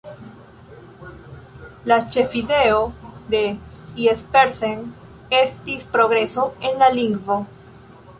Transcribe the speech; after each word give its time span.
La 1.91 1.97
ĉefideo 2.15 2.79
de 3.33 3.41
Jespersen 4.05 4.81
estis 5.41 5.85
progreso 5.97 6.47
en 6.71 6.83
la 6.85 6.89
lingvo. 6.97 7.39